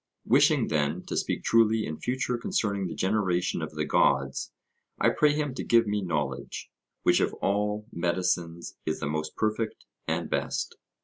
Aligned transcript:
Wishing, 0.25 0.69
then, 0.69 1.03
to 1.03 1.15
speak 1.15 1.43
truly 1.43 1.85
in 1.85 1.99
future 1.99 2.35
concerning 2.35 2.87
the 2.87 2.95
generation 2.95 3.61
of 3.61 3.75
the 3.75 3.85
gods, 3.85 4.51
I 4.99 5.09
pray 5.09 5.33
him 5.35 5.53
to 5.53 5.63
give 5.63 5.85
me 5.85 6.01
knowledge, 6.01 6.71
which 7.03 7.19
of 7.19 7.35
all 7.35 7.85
medicines 7.93 8.77
is 8.83 8.99
the 8.99 9.05
most 9.05 9.35
perfect 9.35 9.85
and 10.07 10.27
best. 10.27 10.75